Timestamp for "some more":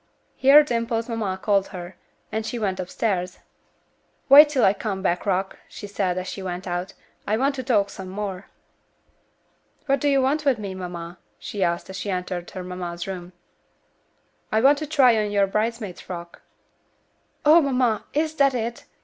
7.91-8.47